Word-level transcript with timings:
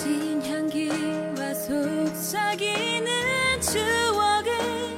진 0.00 0.40
향기와 0.42 1.52
속삭이는 1.52 3.10
추억의 3.60 4.96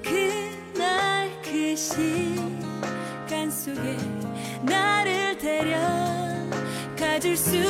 그날 0.00 1.28
그 1.42 1.74
시간 1.74 3.50
속에 3.50 3.96
나를 4.62 5.36
데려가줄 5.38 7.36
수 7.36 7.63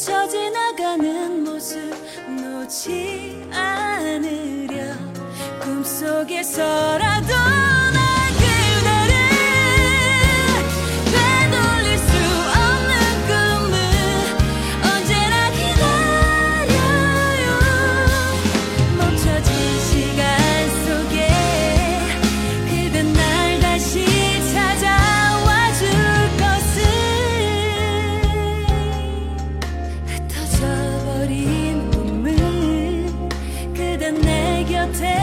스쳐 0.00 0.26
지나가는 0.28 1.44
모습 1.44 1.78
놓지 2.26 3.46
않으려. 3.52 4.94
꿈속에서라도 5.60 7.34
tell. 34.92 35.19